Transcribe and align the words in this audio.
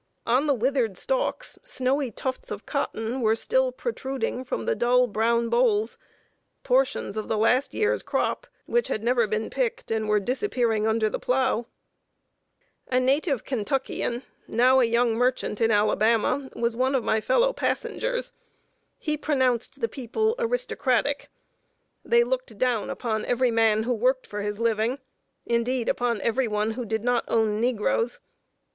On 0.25 0.47
the 0.47 0.55
withered 0.55 0.97
stalks 0.97 1.59
snowy 1.63 2.09
tufts 2.09 2.49
of 2.49 2.65
cotton 2.65 3.21
were 3.21 3.35
still 3.35 3.71
protruding 3.71 4.43
from 4.43 4.65
the 4.65 4.73
dull 4.75 5.05
brown 5.05 5.47
bolls 5.47 5.99
portions 6.63 7.17
of 7.17 7.27
the 7.27 7.37
last 7.37 7.75
year's 7.75 8.01
crop, 8.01 8.47
which 8.65 8.87
had 8.87 9.03
never 9.03 9.27
been 9.27 9.51
picked, 9.51 9.91
and 9.91 10.09
were 10.09 10.19
disappearing 10.19 10.87
under 10.87 11.07
the 11.07 11.19
plow. 11.19 11.67
[Sidenote: 12.87 12.87
COTTON 12.87 12.87
FIELDS. 12.87 12.87
AN 12.87 12.97
INDIGNANT 12.97 12.97
ALABAMIAN.] 12.97 13.03
A 13.03 13.05
native 13.13 13.45
Kentuckian, 13.45 14.23
now 14.47 14.79
a 14.79 14.85
young 14.85 15.13
merchant 15.13 15.61
in 15.61 15.69
Alabama, 15.69 16.49
was 16.55 16.75
one 16.75 16.95
of 16.95 17.03
my 17.03 17.21
fellow 17.21 17.53
passengers. 17.53 18.33
He 18.97 19.15
pronounced 19.15 19.81
the 19.81 19.87
people 19.87 20.33
aristocratic. 20.39 21.29
They 22.03 22.23
looked 22.23 22.57
down 22.57 22.89
upon 22.89 23.23
every 23.25 23.51
man 23.51 23.83
who 23.83 23.93
worked 23.93 24.25
for 24.25 24.41
his 24.41 24.59
living 24.59 24.97
indeed, 25.45 25.87
upon 25.87 26.19
every 26.21 26.47
one 26.47 26.71
who 26.71 26.85
did 26.85 27.03
not 27.03 27.23
own 27.27 27.59
negroes. 27.61 28.19